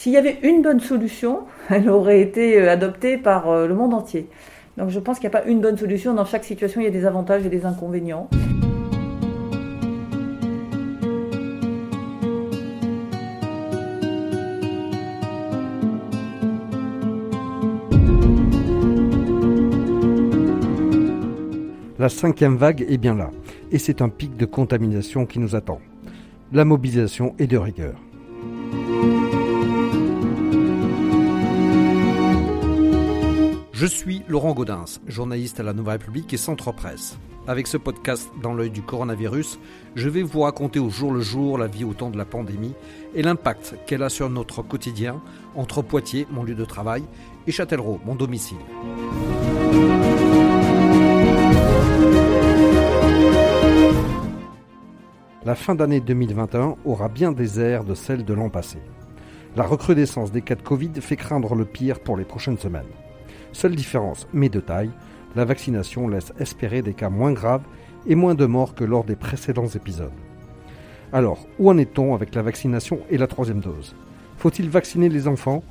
[0.00, 4.30] s'il y avait une bonne solution, elle aurait été adoptée par le monde entier.
[4.78, 6.14] Donc je pense qu'il n'y a pas une bonne solution.
[6.14, 8.30] Dans chaque situation, il y a des avantages et des inconvénients.
[21.98, 23.30] La cinquième vague est bien là,
[23.70, 25.82] et c'est un pic de contamination qui nous attend.
[26.54, 28.00] La mobilisation est de rigueur.
[33.80, 37.16] Je suis Laurent Gaudens, journaliste à la Nouvelle République et Centre Presse.
[37.46, 39.58] Avec ce podcast dans l'œil du coronavirus,
[39.94, 42.74] je vais vous raconter au jour le jour la vie au temps de la pandémie
[43.14, 45.22] et l'impact qu'elle a sur notre quotidien
[45.56, 47.04] entre Poitiers, mon lieu de travail,
[47.46, 48.58] et Châtellerault, mon domicile.
[55.46, 58.76] La fin d'année 2021 aura bien des airs de celle de l'an passé.
[59.56, 62.84] La recrudescence des cas de Covid fait craindre le pire pour les prochaines semaines.
[63.52, 64.90] Seule différence, mais de taille,
[65.36, 67.64] la vaccination laisse espérer des cas moins graves
[68.06, 70.12] et moins de morts que lors des précédents épisodes.
[71.12, 73.94] Alors, où en est-on avec la vaccination et la troisième dose?
[74.36, 75.62] Faut-il vacciner les enfants?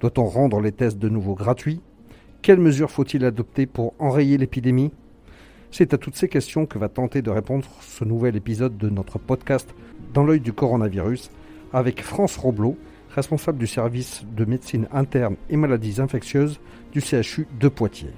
[0.00, 1.80] Doit-on rendre les tests de nouveau gratuits?
[2.42, 4.92] Quelles mesures faut-il adopter pour enrayer l'épidémie?
[5.70, 9.18] C'est à toutes ces questions que va tenter de répondre ce nouvel épisode de notre
[9.18, 9.74] podcast
[10.14, 11.30] Dans l'œil du coronavirus
[11.72, 12.76] avec France Roblot,
[13.14, 16.60] responsable du service de médecine interne et maladies infectieuses
[16.96, 18.14] du CHU de Poitiers.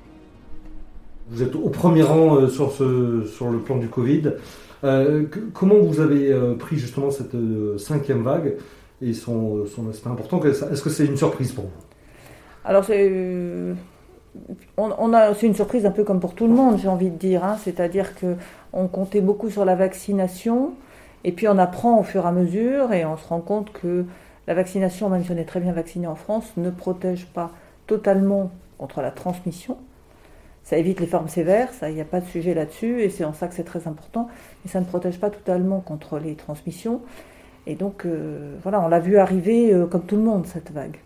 [1.30, 4.34] Vous êtes au premier rang euh, sur, ce, sur le plan du Covid.
[4.84, 7.34] Euh, comment vous avez euh, pris justement cette
[7.78, 8.54] cinquième vague
[9.02, 10.40] et son, son aspect important?
[10.44, 11.70] Est-ce que c'est une surprise pour vous?
[12.64, 13.12] Alors c'est
[14.76, 17.16] on, a, c'est une surprise un peu comme pour tout le monde, j'ai envie de
[17.16, 17.42] dire.
[17.42, 17.56] Hein.
[17.64, 20.74] C'est-à-dire qu'on comptait beaucoup sur la vaccination,
[21.24, 24.04] et puis on apprend au fur et à mesure, et on se rend compte que
[24.46, 27.50] la vaccination, même si on est très bien vacciné en France, ne protège pas
[27.88, 29.76] totalement contre la transmission.
[30.64, 33.32] Ça évite les formes sévères, il n'y a pas de sujet là-dessus, et c'est en
[33.32, 34.28] ça que c'est très important,
[34.64, 37.00] mais ça ne protège pas totalement contre les transmissions.
[37.66, 40.96] Et donc, euh, voilà, on l'a vu arriver euh, comme tout le monde, cette vague.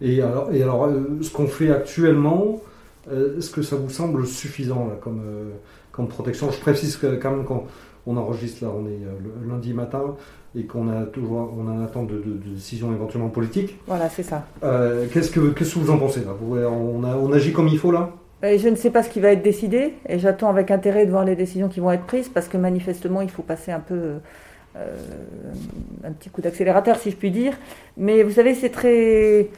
[0.00, 2.60] Et alors, et alors euh, ce qu'on fait actuellement,
[3.10, 5.22] est-ce que ça vous semble suffisant comme,
[5.92, 6.50] comme protection?
[6.50, 7.64] Je précise quand même quand
[8.08, 10.16] on enregistre là, on est le lundi matin
[10.56, 13.78] et qu'on a toujours on a un attente de, de, décision éventuellement politique.
[13.86, 14.46] Voilà, c'est ça.
[15.12, 16.32] qu'est-ce que qu'est-ce que vous en pensez là?
[16.42, 18.10] On, a, on agit comme il faut là?
[18.42, 21.24] Je ne sais pas ce qui va être décidé et j'attends avec intérêt de voir
[21.24, 24.14] les décisions qui vont être prises parce que manifestement il faut passer un peu
[24.76, 27.52] un petit coup d'accélérateur si je puis dire.
[27.96, 29.50] Mais vous savez c'est très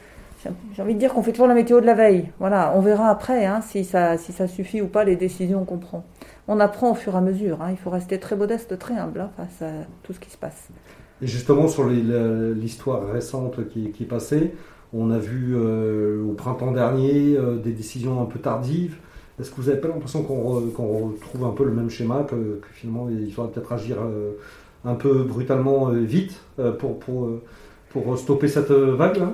[0.75, 2.29] j'ai envie de dire qu'on fait toujours la météo de la veille.
[2.39, 5.77] Voilà, on verra après hein, si, ça, si ça suffit ou pas les décisions qu'on
[5.77, 6.03] prend.
[6.47, 7.61] On apprend au fur et à mesure.
[7.61, 7.71] Hein.
[7.71, 9.71] il faut rester très modeste, très humble hein, face à
[10.03, 10.69] tout ce qui se passe.
[11.21, 14.53] Et justement, sur l'histoire récente qui, est passée,
[14.93, 18.97] on a vu euh, au printemps dernier euh, des décisions un peu tardives.
[19.39, 23.07] Est-ce que vous n'avez pas l'impression qu'on retrouve un peu le même schéma, que, finalement
[23.09, 24.33] il faudra peut-être agir euh,
[24.83, 26.39] un peu brutalement vite
[26.79, 27.29] pour, pour,
[27.89, 29.31] pour stopper cette vague-là?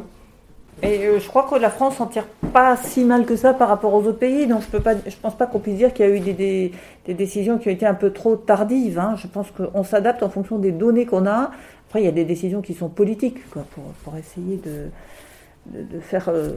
[0.83, 3.67] Et euh, je crois que la France s'en tire pas si mal que ça par
[3.67, 6.05] rapport aux autres pays, donc je peux pas, je pense pas qu'on puisse dire qu'il
[6.05, 6.71] y a eu des,
[7.07, 8.99] décisions qui ont été un peu trop tardives.
[8.99, 9.15] Hein.
[9.17, 11.51] Je pense qu'on s'adapte en fonction des données qu'on a.
[11.87, 16.51] Après, il y a des décisions qui sont politiques, pour, essayer de, de, faire euh,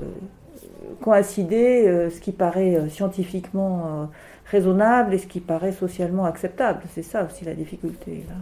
[1.01, 4.09] coïncider euh, ce qui paraît scientifiquement
[4.51, 6.83] raisonnable et ce qui paraît socialement acceptable.
[6.95, 8.25] C'est ça aussi la difficulté.
[8.29, 8.35] Là.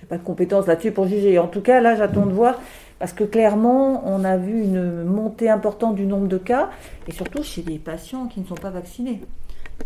[0.00, 1.38] J'ai pas de compétences là-dessus pour juger.
[1.38, 2.60] En tout cas, là, j'attends de voir.
[2.98, 6.70] Parce que clairement, on a vu une montée importante du nombre de cas,
[7.06, 9.20] et surtout chez des patients qui ne sont pas vaccinés.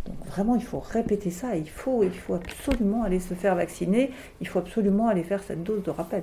[0.06, 4.12] Donc vraiment, il faut répéter ça, il faut, il faut absolument aller se faire vacciner,
[4.40, 6.22] il faut absolument aller faire cette dose de rappel.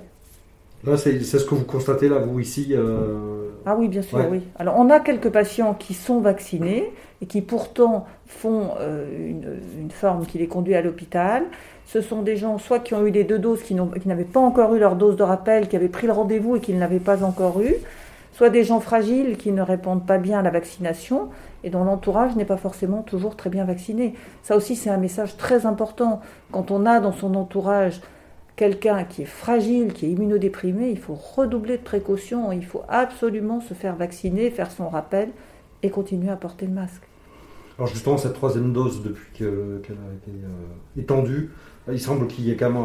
[0.84, 4.42] Là, c'est ce que vous constatez, là, vous, ici euh, Ah oui, bien sûr, oui.
[4.58, 9.92] Alors, on a quelques patients qui sont vaccinés et qui pourtant font euh, une, une,
[9.92, 11.44] forme qui les conduit à l'hôpital.
[11.88, 14.76] Ce sont des gens soit qui ont eu les deux doses, qui n'avaient pas encore
[14.76, 17.24] eu leur dose de rappel, qui avaient pris le rendez-vous et qui ne l'avaient pas
[17.24, 17.74] encore eu,
[18.34, 21.30] soit des gens fragiles qui ne répondent pas bien à la vaccination
[21.64, 24.14] et dont l'entourage n'est pas forcément toujours très bien vacciné.
[24.44, 26.22] Ça aussi, c'est un message très important.
[26.52, 28.02] Quand on a dans son entourage
[28.58, 33.62] quelqu'un qui est fragile, qui est immunodéprimé, il faut redoubler de précautions, il faut absolument
[33.62, 35.30] se faire vacciner, faire son rappel
[35.84, 37.04] et continuer à porter le masque.
[37.78, 41.52] Alors justement, cette troisième dose, depuis qu'elle a été euh, étendue,
[41.90, 42.82] il semble qu'il y ait quand même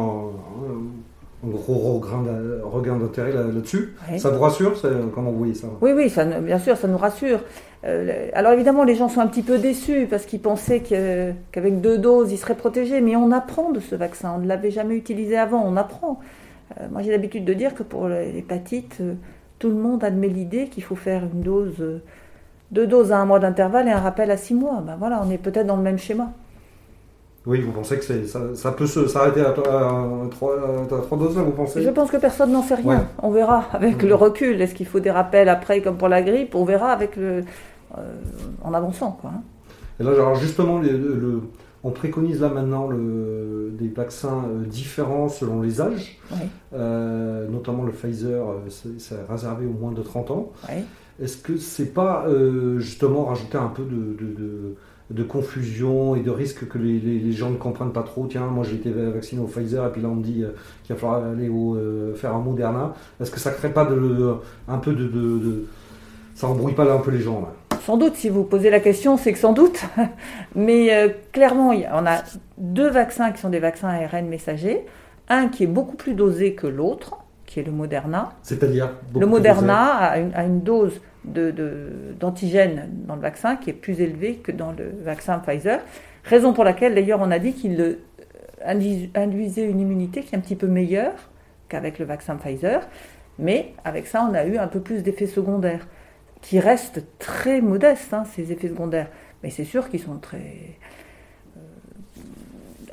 [1.63, 3.95] gros regain d'intérêt là-dessus.
[4.17, 4.73] Ça vous rassure
[5.13, 7.39] Comment vous voyez ça Oui, oui, ça, bien sûr, ça nous rassure.
[7.85, 11.97] Euh, alors évidemment, les gens sont un petit peu déçus parce qu'ils pensaient qu'avec deux
[11.97, 13.01] doses, ils seraient protégés.
[13.01, 14.33] Mais on apprend de ce vaccin.
[14.35, 15.63] On ne l'avait jamais utilisé avant.
[15.65, 16.19] On apprend.
[16.79, 19.01] Euh, moi, j'ai l'habitude de dire que pour l'hépatite,
[19.59, 22.01] tout le monde admet l'idée qu'il faut faire une dose,
[22.71, 24.83] deux doses à un mois d'intervalle et un rappel à six mois.
[24.85, 26.33] Ben voilà, on est peut-être dans le même schéma.
[27.45, 31.81] Oui, vous pensez que ça, ça, peut s'arrêter à, trois, doses, vous pensez?
[31.81, 33.07] Je pense que personne n'en sait rien.
[33.21, 34.61] On verra avec le recul.
[34.61, 36.55] Est-ce qu'il faut des rappels après, comme pour la grippe?
[36.55, 37.43] On verra avec le,
[37.97, 38.01] euh,
[38.63, 39.17] en avançant.
[39.19, 39.31] Quoi.
[39.35, 39.41] Hein.
[39.99, 41.41] Et là, alors justement, le,
[41.83, 46.17] on préconise là maintenant le, des vaccins euh, différents selon les âges,
[46.73, 50.51] euh, notamment le Pfizer, c'est réservé au moins de 30 ans.
[51.21, 52.25] Est-ce que c'est pas
[52.77, 54.75] justement rajouter un peu de de
[55.21, 58.25] confusion et de risque que les, gens ne comprennent pas trop.
[58.25, 60.49] Tiens, moi j'ai été vacciné au Pfizer et puis là on me dit euh,
[60.83, 62.93] qu'il va falloir aller au, euh, faire un Moderna.
[63.21, 64.35] Est-ce que ça crée pas de,
[64.67, 65.65] un peu de,
[66.33, 67.77] Ça embrouille pas là un peu les gens là?
[67.85, 69.83] Sans doute, si vous posez la question, c'est que sans doute.
[70.55, 72.23] Mais euh, clairement, on a
[72.57, 74.85] deux vaccins qui sont des vaccins ARN messagers.
[75.27, 78.31] Un qui est beaucoup plus dosé que l'autre, qui est le Moderna.
[78.41, 84.35] C'est-à-dire Le Moderna a une dose d'antigènes de, dans le vaccin qui est plus élevé
[84.35, 85.79] que dans le vaccin Pfizer.
[86.23, 90.41] Raison pour laquelle, d'ailleurs, on a dit qu'il euh, induisait une immunité qui est un
[90.41, 91.29] petit peu meilleure
[91.69, 92.87] qu'avec le vaccin Pfizer.
[93.39, 95.87] Mais avec ça, on a eu un peu plus d'effets secondaires,
[96.41, 99.07] qui restent très modestes, hein, ces effets secondaires.
[99.41, 100.77] Mais c'est sûr qu'ils sont très
[101.57, 101.59] euh,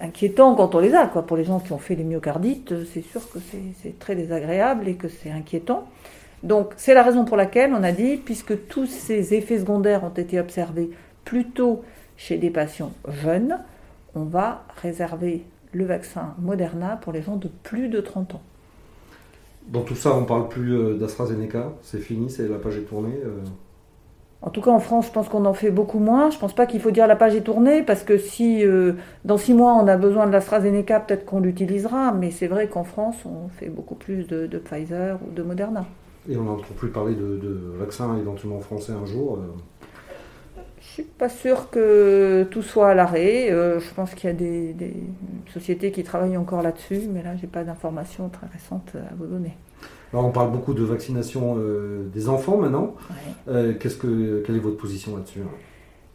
[0.00, 1.06] inquiétants quand on les a.
[1.06, 1.26] Quoi.
[1.26, 3.38] Pour les gens qui ont fait les myocardites, c'est sûr que
[3.82, 5.88] c'est très désagréable et que c'est inquiétant.
[6.42, 10.14] Donc c'est la raison pour laquelle on a dit, puisque tous ces effets secondaires ont
[10.14, 10.90] été observés
[11.24, 11.82] plutôt
[12.16, 12.92] chez des patients
[13.22, 13.58] jeunes,
[14.14, 18.42] on va réserver le vaccin Moderna pour les gens de plus de 30 ans.
[19.68, 22.88] Dans tout ça, on ne parle plus euh, d'AstraZeneca, c'est fini, c'est la page est
[22.88, 23.14] tournée.
[23.24, 23.38] Euh.
[24.42, 26.30] En tout cas, en France, je pense qu'on en fait beaucoup moins.
[26.30, 28.94] Je ne pense pas qu'il faut dire la page est tournée, parce que si euh,
[29.26, 32.12] dans six mois on a besoin de l'AstraZeneca, peut-être qu'on l'utilisera.
[32.12, 35.84] Mais c'est vrai qu'en France, on fait beaucoup plus de Pfizer ou de Moderna.
[36.28, 37.40] Et on n'entend plus parler de,
[37.78, 39.38] vaccins éventuellement français un jour.
[39.40, 39.52] Je euh.
[40.80, 43.50] Je suis pas sûr que tout soit à l'arrêt.
[43.50, 44.74] Euh, je pense qu'il y a des,
[45.52, 49.56] sociétés qui travaillent encore là-dessus, mais là, j'ai pas d'informations très récentes à vous donner.
[50.12, 52.94] Alors, on parle beaucoup de vaccination euh, des enfants maintenant.
[53.46, 55.40] qu'est-ce que, quelle est votre position là-dessus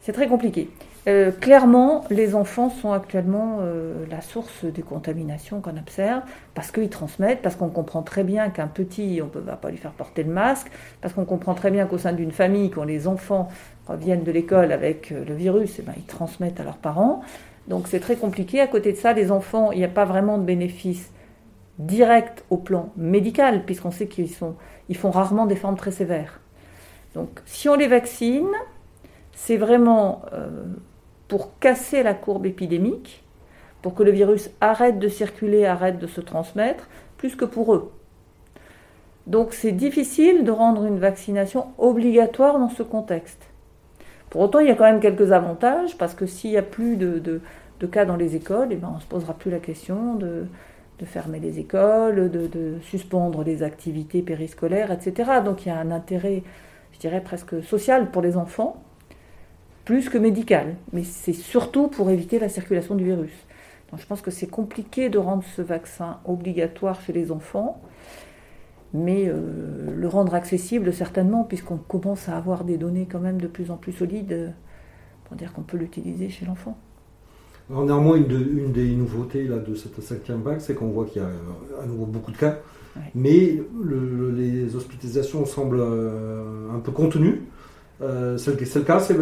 [0.01, 0.69] C'est très compliqué.
[1.07, 6.23] Euh, clairement, les enfants sont actuellement euh, la source des contaminations qu'on observe
[6.55, 9.77] parce qu'ils transmettent, parce qu'on comprend très bien qu'un petit, on ne va pas lui
[9.77, 10.71] faire porter le masque,
[11.01, 13.49] parce qu'on comprend très bien qu'au sein d'une famille, quand les enfants
[13.87, 17.21] reviennent de l'école avec euh, le virus, eh ben, ils transmettent à leurs parents.
[17.67, 18.59] Donc c'est très compliqué.
[18.59, 21.11] À côté de ça, les enfants, il n'y a pas vraiment de bénéfice
[21.77, 24.29] direct au plan médical, puisqu'on sait qu'ils
[24.89, 26.39] ils font rarement des formes très sévères.
[27.13, 28.47] Donc si on les vaccine,
[29.33, 30.21] c'est vraiment
[31.27, 33.23] pour casser la courbe épidémique,
[33.81, 36.87] pour que le virus arrête de circuler, arrête de se transmettre,
[37.17, 37.91] plus que pour eux.
[39.27, 43.49] Donc c'est difficile de rendre une vaccination obligatoire dans ce contexte.
[44.29, 46.97] Pour autant, il y a quand même quelques avantages, parce que s'il n'y a plus
[46.97, 47.41] de,
[47.91, 50.45] cas dans les écoles, eh ben, on ne se posera plus la question de,
[51.05, 55.41] fermer les écoles, de, de, suspendre les activités périscolaires, etc.
[55.43, 56.43] Donc il y a un intérêt,
[56.93, 58.84] je dirais, presque social pour les enfants
[59.85, 63.31] plus que médical, mais c'est surtout pour éviter la circulation du virus.
[63.91, 67.81] Donc je pense que c'est compliqué de rendre ce vaccin obligatoire chez les enfants,
[68.93, 73.47] mais euh, le rendre accessible certainement, puisqu'on commence à avoir des données quand même de
[73.47, 74.49] plus en plus solides euh,
[75.25, 76.77] pour dire qu'on peut l'utiliser chez l'enfant.
[77.69, 81.27] néanmoins, une, des nouveautés là, de cette cinquième vague, c'est qu'on voit qu'il y a
[81.27, 82.57] euh, à nouveau beaucoup de cas,
[83.13, 83.61] mais
[84.33, 85.83] les hospitalisations semblent
[86.73, 87.41] un peu contenues.
[88.01, 89.15] Euh, c'est le, cas c'est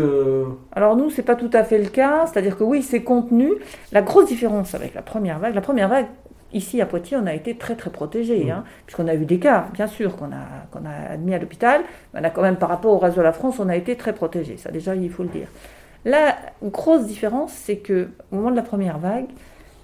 [0.71, 2.25] Alors nous, c'est pas tout à fait le cas.
[2.25, 3.51] C'est-à-dire que oui, c'est contenu.
[3.91, 6.07] La grosse différence avec la première vague, la première vague,
[6.53, 8.49] ici à Poitiers, on a été très très protégé, mm.
[8.49, 11.81] hein, puisqu'on a eu des cas, bien sûr, qu'on a, qu'on a admis à l'hôpital.
[12.13, 13.95] Mais on a quand même, par rapport au reste de la France, on a été
[13.95, 14.57] très protégé.
[14.57, 15.47] Ça déjà, il faut le dire.
[16.05, 19.27] La grosse différence, c'est que au moment de la première vague,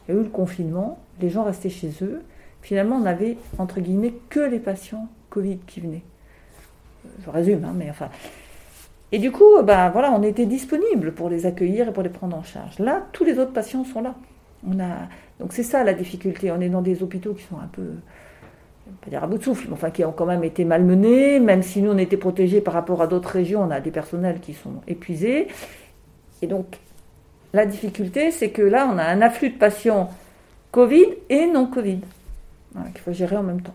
[0.08, 2.22] il y a eu le confinement, les gens restaient chez eux.
[2.62, 6.04] Finalement, on avait, entre guillemets, que les patients Covid qui venaient.
[7.24, 8.10] Je résume, hein, mais enfin,
[9.12, 12.38] et du coup, ben, voilà, on était disponible pour les accueillir et pour les prendre
[12.38, 12.78] en charge.
[12.80, 14.14] Là, tous les autres patients sont là.
[15.40, 16.52] Donc c'est ça la difficulté.
[16.52, 17.84] On est dans des hôpitaux qui sont un peu,
[19.02, 21.40] pas dire à bout de souffle, mais enfin qui ont quand même été malmenés.
[21.40, 24.40] Même si nous on était protégés par rapport à d'autres régions, on a des personnels
[24.42, 25.48] qui sont épuisés.
[26.42, 26.78] Et donc
[27.54, 30.12] la difficulté, c'est que là, on a un afflux de patients
[30.72, 32.00] Covid et non Covid
[32.94, 33.74] qu'il faut gérer en même temps.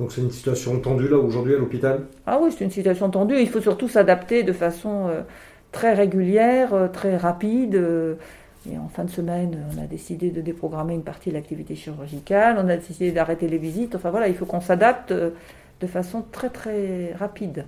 [0.00, 2.06] Donc c'est une situation tendue là aujourd'hui à l'hôpital?
[2.26, 3.38] Ah oui, c'est une situation tendue.
[3.38, 5.20] Il faut surtout s'adapter de façon euh,
[5.72, 7.74] très régulière, euh, très rapide.
[7.74, 8.14] Euh,
[8.70, 12.56] et en fin de semaine, on a décidé de déprogrammer une partie de l'activité chirurgicale,
[12.58, 13.94] on a décidé d'arrêter les visites.
[13.94, 17.66] Enfin voilà, il faut qu'on s'adapte de façon très très rapide.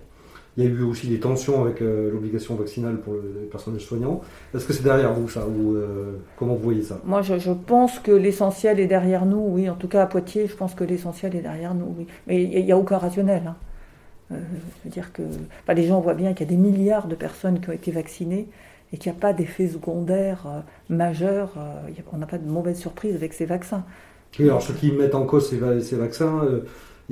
[0.56, 4.21] Il y a eu aussi des tensions avec euh, l'obligation vaccinale pour les personnels soignants.
[4.54, 7.00] Est-ce que c'est derrière vous ça ou euh, comment vous voyez ça?
[7.04, 9.71] Moi, je, pense que l'essentiel est derrière nous, oui.
[9.71, 12.06] En tout cas, à Poitiers, je pense que l'essentiel est derrière nous, oui.
[12.26, 13.44] Mais il n'y a, aucun rationnel.
[13.47, 13.56] Hein.
[14.32, 15.23] Euh, je veux dire que
[15.73, 18.47] les gens voient bien qu'il y a des milliards de personnes qui ont été vaccinées
[18.92, 21.54] et qu'il n'y a pas d'effet secondaire majeur.
[22.12, 23.85] on n'a pas de mauvaise surprise avec ces vaccins.
[24.38, 26.42] Oui, alors ceux qui mettent en cause ces vaccins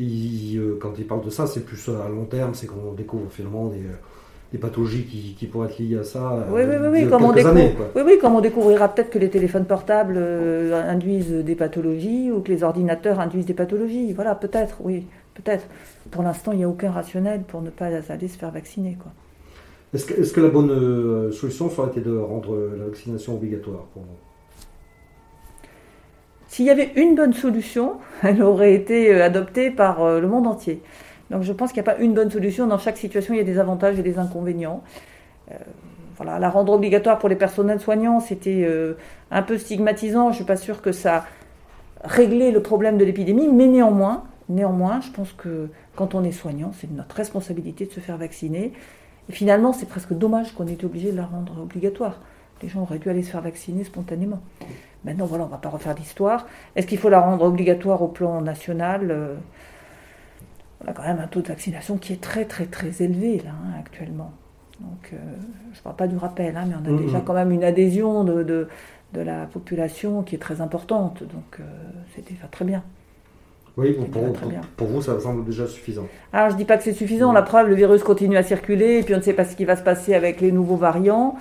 [0.03, 3.67] euh, quand il parle de ça, c'est plus à long terme, c'est qu'on découvre finalement
[3.69, 6.33] des, euh, pathologies qui, pourraient être liées à ça.
[6.33, 9.31] Euh, oui, oui, oui, comme on années, oui, oui, comme on découvrira peut-être que les
[9.31, 14.13] téléphones portables induisent des pathologies ou que les ordinateurs induisent des pathologies.
[14.13, 15.67] Voilà, peut-être, oui, peut-être.
[16.11, 18.97] Pour l'instant, il n'y a aucun rationnel pour ne pas aller se faire vacciner.
[19.01, 19.13] Quoi.
[19.95, 24.30] Est-ce que, la bonne solution serait été de rendre la vaccination obligatoire pour vous?
[26.51, 30.49] S'il y avait une bonne solution, elle aurait été euh, adoptée par euh, le monde
[30.49, 30.83] entier.
[31.31, 32.67] Donc je pense qu'il n'y a pas une bonne solution.
[32.67, 34.83] Dans chaque situation, il y a des avantages et des inconvénients.
[35.53, 35.55] Euh,
[36.17, 38.69] voilà, la rendre obligatoire pour les personnels soignants, c'était
[39.31, 40.25] un peu stigmatisant.
[40.25, 41.25] Je ne suis pas sûre que ça
[42.05, 46.73] réglait le problème de l'épidémie, mais néanmoins, néanmoins, je pense que quand on est soignant,
[46.79, 48.75] c'est notre responsabilité de se faire vacciner.
[49.31, 52.21] Et finalement, c'est presque dommage qu'on ait été obligé de la rendre obligatoire.
[52.63, 54.43] Les gens auraient dû aller se faire vacciner spontanément.
[55.05, 56.47] Maintenant, voilà, on ne va pas refaire l'histoire.
[56.77, 59.35] Est-ce qu'il faut la rendre obligatoire au plan national euh,
[60.85, 63.51] On a quand même un taux de vaccination qui est très, très, très élevé, là,
[63.51, 64.33] hein, actuellement.
[64.81, 65.17] Donc, euh,
[65.73, 67.03] je ne parle pas du rappel, hein, mais on a mm-hmm.
[67.03, 68.69] déjà quand même une adhésion de, de,
[69.15, 71.23] la population qui est très importante.
[71.23, 71.65] Donc, euh,
[72.15, 72.83] c'est déjà très bien.
[73.77, 74.33] Oui, pour,
[74.77, 76.07] pour, vous, ça semble déjà suffisant.
[76.33, 77.33] Alors, je ne dis pas que c'est suffisant.
[77.33, 79.65] La preuve, le virus continue à circuler, et puis on ne sait pas ce qui
[79.65, 81.37] va se passer avec les nouveaux variants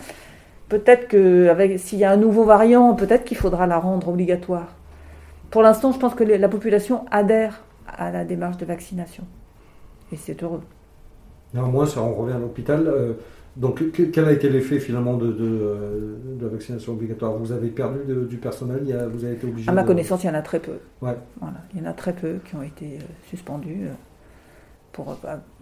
[0.70, 4.76] peut-être que s'il y a un nouveau variant, peut-être qu'il faudra la rendre obligatoire.
[5.50, 9.24] Pour l'instant, je pense que la population adhère à la démarche de vaccination.
[10.12, 10.62] Et c'est heureux.
[11.54, 12.88] Néanmoins, on revient à l'hôpital.
[12.88, 13.14] Euh,
[13.58, 13.84] donc,
[14.14, 17.34] quel a été l'effet finalement de, euh, la vaccination obligatoire?
[17.34, 18.00] Vous avez perdu
[18.30, 20.78] du personnel Vous avez été obligé À ma connaissance, il y en a très peu.
[21.02, 21.18] Ouais.
[21.42, 23.88] Voilà, il y en a très peu qui ont été euh, suspendus
[24.92, 25.18] pour,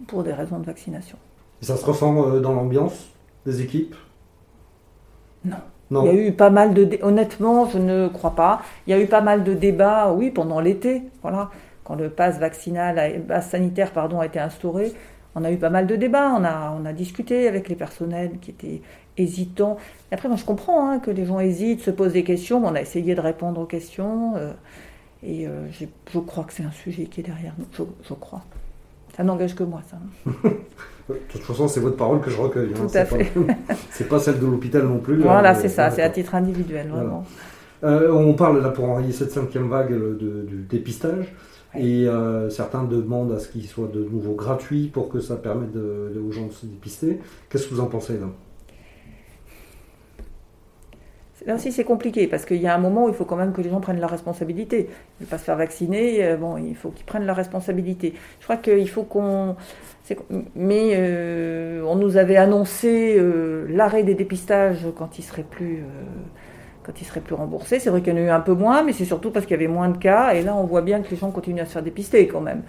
[0.06, 1.16] pour des raisons de vaccination.
[1.62, 3.08] Et ça se ressent dans l'ambiance
[3.46, 3.94] des équipes?
[5.44, 5.56] Non.
[5.90, 6.98] Il y a eu pas mal de.
[7.02, 8.60] Honnêtement, je ne crois pas.
[8.86, 11.02] Il y a eu pas mal de débats, oui, pendant l'été.
[11.22, 11.50] Voilà.
[11.84, 14.92] Quand le pass vaccinal, pass sanitaire, pardon, a été instauré,
[15.34, 16.34] on a eu pas mal de débats.
[16.36, 18.82] On a, on a discuté avec les personnels qui étaient
[19.16, 19.78] hésitants.
[20.10, 22.62] Et après, moi, je comprends hein, que les gens hésitent, se posent des questions.
[22.64, 24.34] On a essayé de répondre aux questions.
[24.36, 24.52] Euh,
[25.22, 25.66] et euh,
[26.12, 27.66] je crois que c'est un sujet qui est derrière nous.
[27.72, 28.42] Je, je crois.
[29.18, 29.98] Ça n'engage que moi, ça.
[31.08, 32.70] De toute façon, c'est votre parole que je recueille.
[32.72, 32.86] Hein.
[32.86, 33.32] Tout à fait.
[33.90, 35.20] c'est pas celle de l'hôpital non plus.
[35.20, 37.24] Voilà, c'est ça, c'est à titre individuel, vraiment.
[37.82, 41.34] Euh, on parle là pour enrayer cette cinquième vague du dépistage.
[41.74, 45.74] Et euh, certains demandent à ce qu'il soit de nouveau gratuit pour que ça permette
[45.74, 47.18] aux gens de se dépister.
[47.50, 48.28] Qu'est-ce que vous en pensez là?
[51.48, 53.62] Là c'est compliqué parce qu'il y a un moment où il faut quand même que
[53.62, 54.90] les gens prennent leur responsabilité.
[55.18, 58.12] Ils ne pas se faire vacciner, euh, bon, il faut qu'ils prennent leur responsabilité.
[58.38, 59.56] Je crois qu'il faut qu'on.
[60.54, 65.84] Mais euh, on nous avait annoncé euh, l'arrêt des dépistages quand ils seraient plus.
[66.88, 67.80] Quand ils seraient plus remboursés.
[67.80, 69.52] C'est vrai qu'il y en a eu un peu moins, mais c'est surtout parce qu'il
[69.52, 70.32] y avait moins de cas.
[70.32, 72.62] Et là, on voit bien que les gens continuent à se faire dépister quand même.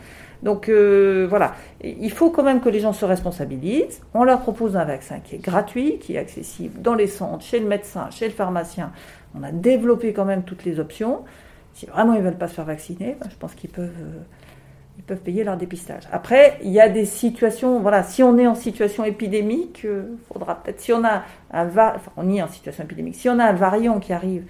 [0.44, 4.02] Donc euh, voilà, il faut quand même que les gens se responsabilisent.
[4.14, 7.60] On leur propose un vaccin qui est gratuit, qui est accessible dans les centres, chez
[7.60, 8.92] le médecin, chez le pharmacien.
[9.36, 11.24] On a développé quand même toutes les options.
[11.74, 14.20] Si vraiment ils ne veulent pas se faire vacciner, ben, je pense qu'ils peuvent, euh,
[15.00, 16.04] ils peuvent payer leur dépistage.
[16.12, 20.18] Après, il y a des situations, voilà, si on est en situation épidémique, il euh,
[20.32, 23.46] faudra peut-être, si on a un enfin, on est en situation épidémique, si on a
[23.46, 24.44] un variant qui arrive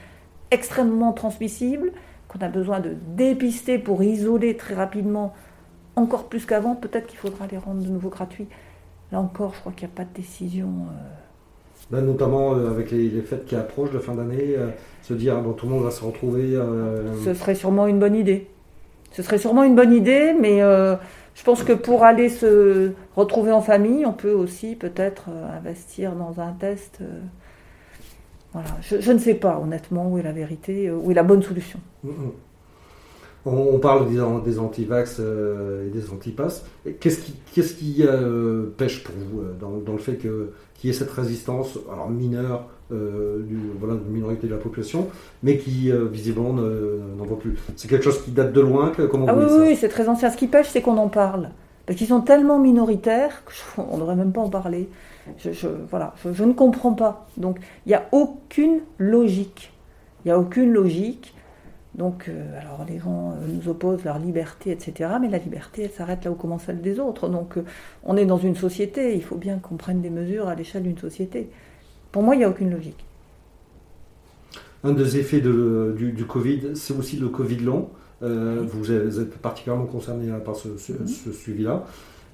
[0.49, 1.91] extrêmement transmissible,
[2.27, 5.35] qu'on a besoin de dépister pour isoler très rapidement
[5.95, 8.47] encore plus qu'avant, peut-être qu'il faudra les rendre de nouveau gratuits.
[9.11, 10.67] Là encore, je crois qu'il n'y a pas de décision.
[10.67, 11.95] Euh.
[11.95, 14.69] Là, notamment euh, avec les, fêtes qui approchent de fin d'année, euh,
[15.03, 16.57] se dire ah, bon, tout le monde va se retrouver.
[17.23, 18.47] Ce serait sûrement une bonne idée.
[19.11, 23.61] Ce serait sûrement une bonne idée, mais je pense que pour aller se retrouver en
[23.61, 26.99] famille, on peut aussi peut-être investir dans un test.
[28.53, 28.69] voilà.
[28.81, 31.79] Je, ne sais pas honnêtement où est la vérité, où est la bonne solution.
[32.03, 32.31] Mm, mm.
[33.45, 34.09] On, parle
[34.43, 36.65] des, anti-vax euh, et des anti-pass.
[36.99, 40.91] Qu'est-ce qui, qu'est-ce qui euh, pêche pour vous euh, dans, le fait que, qu'il y
[40.91, 45.07] ait cette résistance, mineure, du, voilà, d'une minorité de la population,
[45.43, 49.35] mais qui visiblement n'en voit plus C'est quelque chose qui date de loin comment ah
[49.35, 50.29] oui, oui, c'est très ancien.
[50.29, 51.49] Ce qui pêche, c'est qu'on en parle.
[51.85, 53.43] Parce qu'ils sont tellement minoritaires
[53.75, 54.89] qu'on ne devrait même pas en parler.
[55.37, 57.27] Je, voilà, je ne comprends pas.
[57.37, 59.71] Donc, il n'y a aucune logique.
[60.23, 61.33] Il n'y a aucune logique
[61.95, 62.29] Donc,
[62.59, 65.09] alors les gens nous opposent leur liberté, etc.
[65.19, 67.27] Mais la liberté, elle s'arrête là où commence celle des autres.
[67.27, 67.57] Donc,
[68.03, 69.15] on est dans une société.
[69.15, 71.49] Il faut bien qu'on prenne des mesures à l'échelle d'une société.
[72.11, 73.05] Pour moi, il n'y a aucune logique.
[74.83, 77.89] Un des effets du, Covid, c'est aussi le Covid long.
[78.21, 81.33] vous êtes particulièrement concerné par ce mhm.
[81.33, 81.85] suivi-là.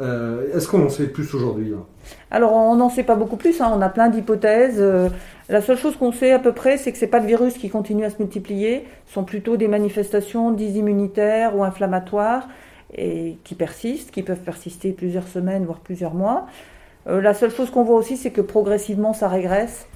[0.01, 1.74] Euh, est-ce qu'on en sait plus aujourd'hui
[2.29, 3.72] Alors on n'en sait pas beaucoup plus, hein.
[3.74, 4.77] on a plein d'hypothèses.
[4.79, 5.10] Euh,
[5.48, 7.58] la seule chose qu'on sait à peu près, c'est que ce n'est pas le virus
[7.58, 12.48] qui continue à se multiplier, ce sont plutôt des manifestations dits immunitaires ou inflammatoires
[12.98, 16.48] et qui persistent, qui peuvent persister plusieurs semaines, voire plusieurs mois.
[17.07, 19.88] Euh, la seule chose qu'on voit aussi, c'est que progressivement ça régresse.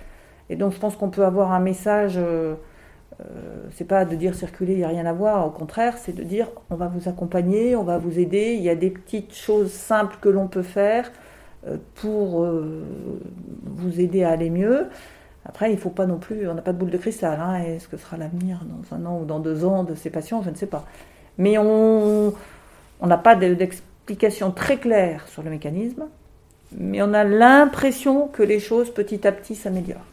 [0.49, 2.19] Et donc je pense qu'on peut avoir un message
[3.21, 6.13] euh, c'est pas de dire circuler, il n'y a rien à voir, au contraire, c'est
[6.13, 9.35] de dire on va vous accompagner, on va vous aider, il y a des petites
[9.35, 11.11] choses simples que l'on peut faire
[11.67, 12.85] euh, pour euh,
[13.63, 14.87] vous aider à aller mieux.
[15.45, 17.55] Après, il ne faut pas non plus, on n'a pas de boule de cristal, hein,
[17.55, 20.49] est-ce que sera l'avenir dans un an ou dans deux ans de ces patients, je
[20.49, 20.85] ne sais pas.
[21.37, 22.33] Mais on
[23.01, 26.05] n'a pas d'explication très claire sur le mécanisme,
[26.77, 30.05] mais on a l'impression que les choses petit à petit s'améliorent.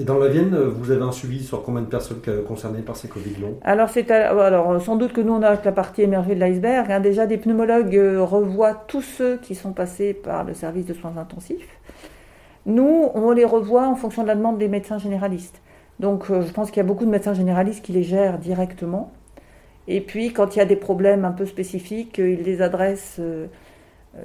[0.00, 3.08] Et dans la Vienne, vous avez un suivi sur combien de personnes concernées par ces
[3.08, 6.40] Covid longs alors, c'est alors, sans doute que nous, on a la partie émergée de
[6.40, 6.92] l'iceberg.
[6.92, 7.00] Hein.
[7.00, 11.16] Déjà, des pneumologues euh, revoient tous ceux qui sont passés par le service de soins
[11.16, 11.68] intensifs.
[12.64, 15.60] Nous, on les revoit en fonction de la demande des médecins généralistes.
[15.98, 19.10] Donc, euh, je pense qu'il y a beaucoup de médecins généralistes qui les gèrent directement.
[19.88, 23.20] Et puis, quand il y a des problèmes un peu spécifiques, euh, ils les adressent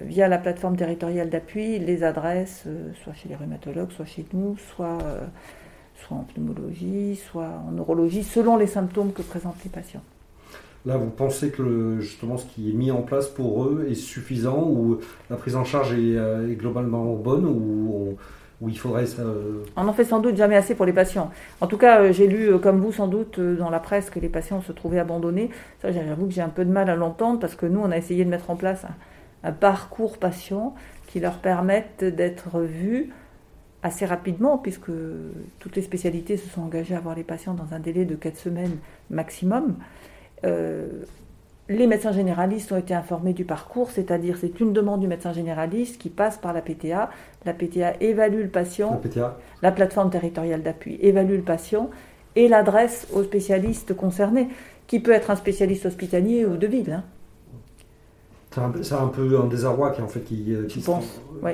[0.01, 2.67] via la plateforme territoriale d'appui, les adressent
[3.03, 4.97] soit chez les rhumatologues, soit chez nous, soit
[5.95, 10.03] soit en pneumologie, soit en neurologie, selon les symptômes que présentent les patients.
[10.85, 14.67] Là, vous pensez que justement ce qui est mis en place pour eux est suffisant
[14.67, 14.99] ou
[15.29, 18.17] la prise en charge est, euh, globalement bonne ou,
[18.65, 21.31] il faudrait ça euh, On n'en fait sans doute jamais assez pour les patients.
[21.59, 24.29] En tout cas, euh, j'ai lu, comme vous sans doute, dans la presse que les
[24.29, 25.49] patients se trouvaient abandonnés.
[25.81, 27.97] Ça, j'avoue que j'ai un peu de mal à l'entendre parce que nous, on a
[27.97, 28.95] essayé de mettre en place un,
[29.43, 30.75] un parcours patient
[31.07, 33.11] qui leur permette d'être vus
[33.83, 34.91] assez rapidement, puisque
[35.59, 38.37] toutes les spécialités se sont engagées à voir les patients dans un délai de 4
[38.37, 38.77] semaines
[39.09, 39.75] maximum.
[40.45, 40.87] Euh,
[41.69, 45.97] les médecins généralistes ont été informés du parcours, c'est-à-dire c'est une demande du médecin généraliste
[45.97, 47.09] qui passe par la PTA.
[47.45, 49.01] La PTA évalue le patient,
[49.61, 51.89] la, plateforme territoriale d'appui évalue le patient
[52.35, 54.49] et l'adresse au spécialiste concerné,
[54.87, 56.91] qui peut être un spécialiste hospitalier ou de ville.
[56.91, 57.03] Hein.
[58.81, 61.53] C'est un, peu un désarroi qui en fait qui, qui Je pense, oui.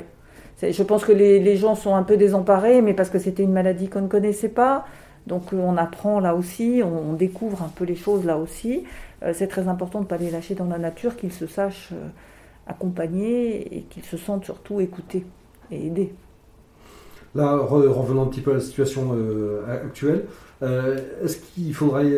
[0.61, 3.87] Je pense que les, gens sont un peu désemparés, mais parce que c'était une maladie
[3.87, 4.85] qu'on ne connaissait pas.
[5.27, 8.83] Donc on apprend là aussi, on, découvre un peu les choses là aussi.
[9.23, 11.91] Euh, c'est très important de ne pas les lâcher dans la nature, qu'ils se sachent
[11.93, 12.07] euh,
[12.67, 15.25] accompagnés et qu'ils se sentent surtout écoutés
[15.71, 16.13] et aidés.
[17.35, 20.25] Là, revenons un petit peu à la situation euh, actuelle.
[20.61, 22.17] est-ce qu'il faudrait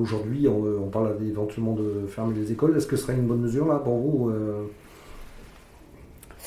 [0.00, 3.40] aujourd'hui, on, on, parle éventuellement de fermer les écoles, est-ce que ce serait une bonne
[3.40, 4.32] mesure là pour vous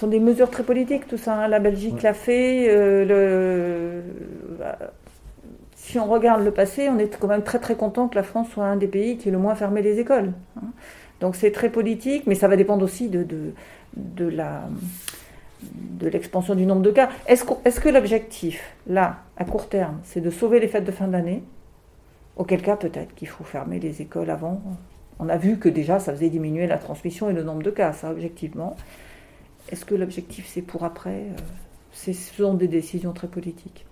[0.02, 1.36] sont des mesures très politiques, tout ça.
[1.36, 1.48] Hein.
[1.48, 2.68] La Belgique l'a fait.
[2.70, 4.02] Euh, le...
[5.76, 8.50] Si on regarde le passé, on est quand même très très content que la France
[8.50, 10.32] soit un des pays qui ait le moins fermé les écoles.
[10.58, 10.70] Hein.
[11.20, 13.26] Donc c'est très politique, mais ça va dépendre aussi de,
[13.96, 14.64] de, la
[15.64, 17.10] de l'expansion du nombre de cas.
[17.28, 21.44] Est-ce que, l'objectif, là, à court terme, c'est de sauver les fêtes de fin d'année?
[22.38, 24.62] Auquel cas, peut-être qu'il faut fermer les écoles avant.
[25.20, 27.94] On a vu que déjà, ça faisait diminuer la transmission et le nombre de cas,
[27.94, 28.76] ça, objectivement.
[29.70, 31.10] Est-ce que l'objectif c'est pour après?
[31.10, 31.42] Euh,
[31.94, 33.86] Ce sont des décisions très politiques.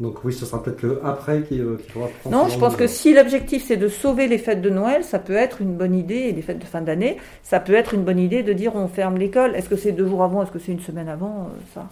[0.00, 2.36] Donc oui, ce sera peut-être le après qui, euh, faudra prendre.
[2.36, 5.34] Non, je pense que si l'objectif c'est de sauver les fêtes de Noël, ça peut
[5.34, 8.18] être une bonne idée, et les fêtes de fin d'année, ça peut être une bonne
[8.18, 9.54] idée de dire on ferme l'école.
[9.54, 11.88] Est-ce que c'est deux jours avant, est-ce que c'est une semaine avant euh, Ça,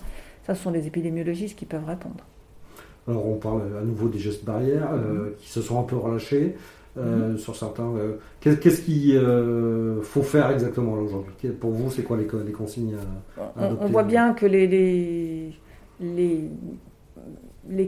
[0.46, 2.24] ça, ce sont les épidémiologistes qui peuvent répondre.
[3.06, 5.36] Alors on parle à nouveau des gestes barrières mm-hmm.
[5.38, 6.56] qui se sont un peu relâchés.
[6.98, 7.94] Euh, sur certains.
[7.96, 11.50] Euh, qu'est-ce qu'il euh, faut faire exactement aujourd'hui?
[11.60, 12.96] Pour vous, c'est quoi les, les consignes
[13.56, 15.52] on, voit bien que les, les,
[16.00, 16.50] les,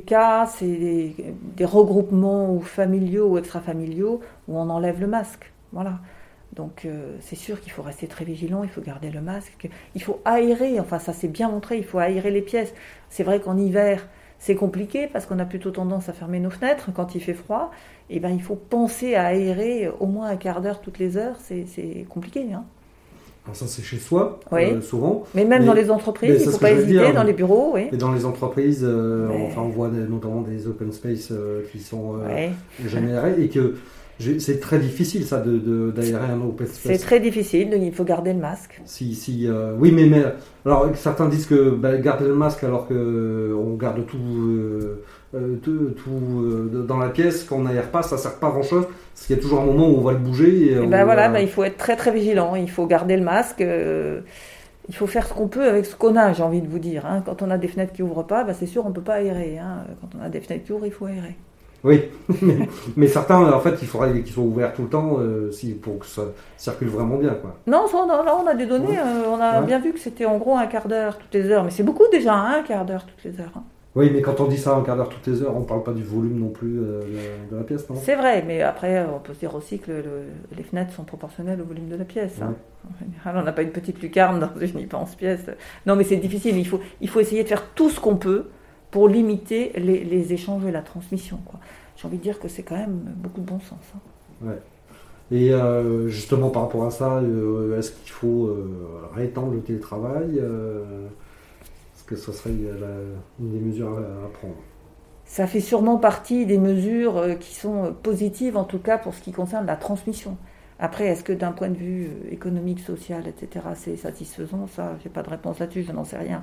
[0.01, 5.53] cas, c'est des, regroupements ou familiaux ou extrafamiliaux où on enlève le masque.
[5.73, 5.99] Voilà.
[6.55, 6.87] Donc
[7.21, 10.81] c'est sûr qu'il faut rester très vigilant, il faut garder le masque, il faut aérer,
[10.81, 12.75] enfin ça c'est bien montré, il faut aérer les pièces.
[13.09, 14.05] C'est vrai qu'en hiver,
[14.41, 17.71] c'est compliqué parce qu'on a plutôt tendance à fermer nos fenêtres quand il fait froid.
[18.09, 21.17] Et eh ben, il faut penser à aérer au moins un quart d'heure toutes les
[21.17, 21.37] heures.
[21.39, 22.53] C'est compliqué.
[22.53, 22.65] Hein.
[23.51, 25.25] Alors ça, c'est chez soi, euh, souvent.
[25.35, 27.73] Mais même dans les entreprises, il ne faut pas hésiter, dans les bureaux.
[27.75, 27.89] Oui.
[27.91, 32.21] Et dans les entreprises, euh, enfin, on voit notamment des open space euh, qui sont
[32.87, 33.75] générés et que
[34.39, 36.79] c'est très difficile ça d'aérer de, un open space.
[36.97, 38.81] C'est très difficile, donc il faut garder le masque.
[38.85, 39.49] Si, si,
[39.81, 40.23] oui, mais,
[40.65, 44.79] alors certains disent que bah, garder le masque alors qu'on garde tout,
[45.35, 48.51] euh, euh, tout, tout, dans la pièce, quand on n'aère pas, ça sert pas à
[48.51, 50.73] grand chose, parce qu'il y a toujours un moment où on va le bouger.
[50.73, 53.61] Et, ben voilà, ben il faut être très très vigilant, il faut garder le masque.
[53.61, 57.07] il faut faire ce qu'on peut avec ce qu'on a, j'ai envie de vous dire.
[57.07, 57.23] Hein.
[57.25, 59.59] Quand on a des fenêtres qui ouvrent pas, ben c'est sûr, on peut pas aérer.
[59.59, 59.85] Hein.
[60.01, 61.37] Quand on a des fenêtres qui ouvrent, il faut aérer.
[61.83, 62.03] Oui,
[62.97, 65.99] mais, certains, en fait, il faudrait qu'ils soient ouverts tout le temps euh, si, pour
[65.99, 66.23] que ça
[66.57, 67.35] circule vraiment bien.
[67.35, 67.57] Quoi.
[67.67, 70.57] Non, là, on a des données, euh, on a bien vu que c'était en gros
[70.57, 73.25] un quart d'heure toutes les heures, mais c'est beaucoup déjà, hein, un quart d'heure toutes
[73.33, 73.53] les heures.
[73.57, 73.63] Hein.
[73.97, 75.83] Oui, mais quand on dit ça un quart d'heure toutes les heures, on ne parle
[75.83, 77.01] pas du volume non plus euh,
[77.51, 77.97] de la pièce, non?
[77.97, 80.05] C'est vrai, mais après, on peut se dire aussi que
[80.57, 82.41] les fenêtres sont proportionnelles au volume de la pièce.
[82.41, 82.55] Hein.
[83.27, 85.47] on n'a pas une petite lucarne dans une immense pièce.
[85.87, 88.47] Non, mais c'est difficile, il faut, il faut essayer de faire tout ce qu'on peut
[88.91, 91.41] pour limiter les, échanges et la transmission.
[91.97, 93.79] J'ai envie de dire que c'est quand même beaucoup de bon sens.
[93.95, 94.49] Hein.
[94.49, 94.59] Ouais.
[95.33, 98.69] Et euh, justement par rapport à ça, euh, est-ce qu'il faut euh,
[99.15, 100.41] réétendre le télétravail
[102.11, 104.57] que ce serait une des mesures à, prendre
[105.25, 109.31] Ça fait sûrement partie des mesures qui sont positives, en tout cas pour ce qui
[109.31, 110.37] concerne la transmission.
[110.81, 114.67] Après, est-ce que d'un point de vue économique, social, etc., c'est satisfaisant?
[114.67, 116.43] Ça, j'ai pas de réponse là-dessus, je n'en sais rien.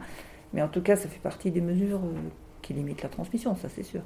[0.54, 2.30] Mais en tout cas, ça fait partie des mesures euh,
[2.62, 4.02] qui limitent la transmission, ça c'est sûr.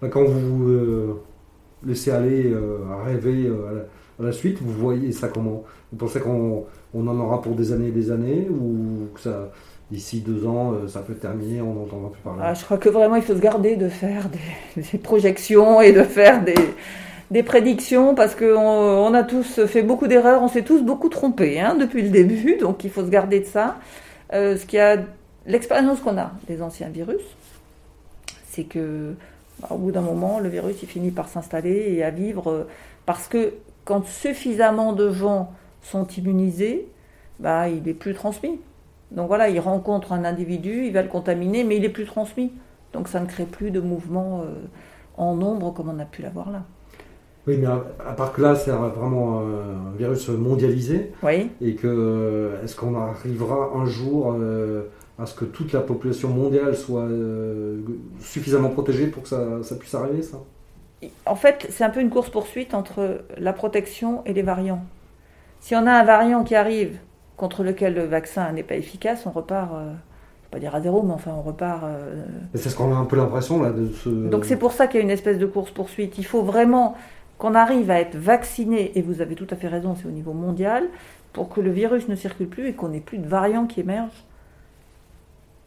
[0.00, 1.22] Quand vous euh,
[1.84, 3.50] laissez aller euh, à rêver
[4.20, 5.64] à la, suite, vous voyez ça comment?
[5.90, 9.50] Vous pensez qu'on en aura pour des années et des années ou que ça
[9.90, 13.16] d'ici deux ans, ça peut terminer, on n'entendra plus parler ah, Je crois que vraiment,
[13.16, 16.42] il faut se garder de faire des, projections et de faire
[17.30, 21.60] des, prédictions parce qu'on on a tous fait beaucoup d'erreurs, on s'est tous beaucoup trompés
[21.60, 23.76] hein, depuis le début, donc il faut se garder de ça.
[24.34, 24.98] Euh, ce qui a
[25.46, 27.22] l'expérience qu'on a des anciens virus,
[28.50, 29.14] c'est que
[29.60, 32.68] bah, au bout d'un moment, le virus il finit par s'installer et à vivre euh,
[33.06, 36.88] parce que quand suffisamment de gens sont immunisés,
[37.40, 38.60] bah, il n'est plus transmis.
[39.10, 42.52] Donc voilà, il rencontre un individu, il va le contaminer, mais il n'est plus transmis.
[42.92, 44.54] Donc ça ne crée plus de mouvement euh,
[45.16, 46.62] en nombre comme on a pu l'avoir là.
[47.46, 51.12] Oui, mais à, part que là, c'est vraiment un virus mondialisé.
[51.22, 51.50] Oui.
[51.62, 54.82] Et que, est-ce qu'on arrivera un jour euh,
[55.18, 57.80] à ce que toute la population mondiale soit euh,
[58.20, 60.38] suffisamment protégée pour que ça, puisse arriver, ça?
[61.24, 64.84] En fait, c'est un peu une course-poursuite entre la protection et les variants.
[65.60, 66.98] Si on a un variant qui arrive
[67.38, 69.72] contre lequel le vaccin n'est pas efficace, on repart.
[69.72, 69.94] Euh,
[70.50, 71.84] pas dire à zéro, mais enfin on repart.
[72.54, 74.08] C'est ce qu'on a un peu l'impression là de ce.
[74.08, 76.16] Donc c'est pour ça qu'il y a une espèce de course poursuite.
[76.16, 76.96] Il faut vraiment
[77.36, 80.32] qu'on arrive à être vacciné, et vous avez tout à fait raison, c'est au niveau
[80.32, 80.84] mondial,
[81.34, 84.24] pour que le virus ne circule plus et qu'on n'ait plus de variants qui émergent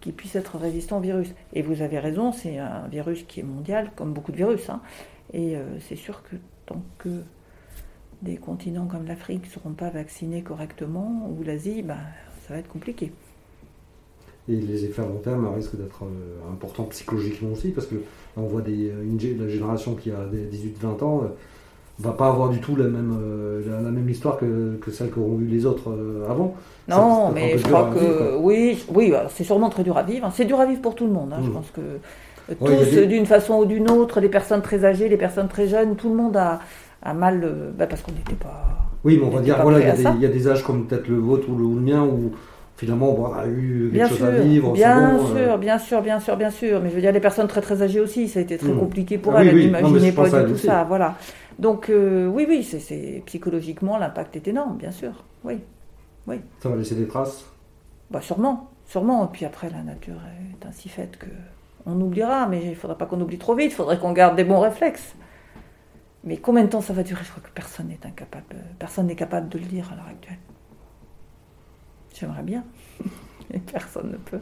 [0.01, 1.33] qui puissent être résistants au virus.
[1.53, 4.69] Et vous avez raison, c'est un virus qui est mondial, comme beaucoup de virus.
[4.69, 4.81] Hein.
[5.31, 7.09] Et euh, c'est sûr que tant que
[8.21, 11.95] des continents comme l'Afrique ne seront pas vaccinés correctement, ou l'Asie, bah,
[12.47, 13.11] ça va être compliqué.
[14.49, 17.95] Et les effets à long terme risquent d'être euh, importants psychologiquement aussi, parce que
[18.37, 21.31] on voit des, une, la génération qui a 18-20 ans
[22.01, 25.39] va pas avoir du tout la même, euh, la, même histoire que, que celle qu'auront
[25.39, 26.55] eu les autres euh, avant.
[26.87, 30.29] Non, mais je crois que oui, oui, c'est sûrement très dur à vivre.
[30.33, 31.31] C'est dur à vivre pour tout le monde.
[31.33, 31.41] Hein.
[31.43, 31.53] Je mm.
[31.53, 31.81] pense que
[32.51, 35.95] euh, tous, d'une façon ou d'une autre, les personnes très âgées, les personnes très jeunes,
[35.95, 36.59] tout le monde a,
[37.03, 38.77] a mal, bah, parce qu'on n'était pas.
[39.03, 41.49] Oui, mais on, va dire, voilà, il y, a des âges comme peut-être le vôtre
[41.49, 42.33] ou le, mien où
[42.77, 44.73] finalement on a eu quelque chose à vivre.
[44.73, 46.79] Bien sûr, bien sûr, bien sûr, bien sûr.
[46.81, 48.79] Mais je veux dire, les personnes très très âgées aussi, ça a été très mm.
[48.79, 49.49] compliqué pour ah elles.
[49.49, 50.83] Elles n'imaginaient pas du tout ça.
[50.83, 51.15] Voilà.
[51.57, 55.23] Donc euh, oui, oui, c'est psychologiquement l'impact est énorme, bien sûr.
[55.43, 55.59] Oui,
[56.27, 56.35] oui.
[56.59, 57.45] Ça va laisser des traces?
[58.11, 59.25] Bah sûrement, sûrement.
[59.25, 60.21] Et puis après, la nature
[60.61, 61.27] est ainsi faite que
[61.87, 63.71] on oubliera, mais il ne faudrait pas qu'on oublie trop vite.
[63.71, 65.15] Il faudrait qu'on garde des bons réflexes.
[66.23, 69.15] Mais combien de temps ça va durer Je crois que personne n'est incapable, personne n'est
[69.15, 70.37] capable de le dire à l'heure actuelle.
[72.13, 72.63] J'aimerais bien,
[73.49, 74.41] mais personne ne peut.